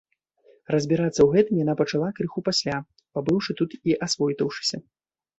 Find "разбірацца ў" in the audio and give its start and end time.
0.75-1.27